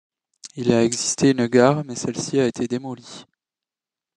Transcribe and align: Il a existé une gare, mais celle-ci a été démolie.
Il 0.55 0.71
a 0.71 0.83
existé 0.83 1.29
une 1.29 1.45
gare, 1.45 1.83
mais 1.85 1.93
celle-ci 1.95 2.39
a 2.39 2.47
été 2.47 2.67
démolie. 2.67 3.27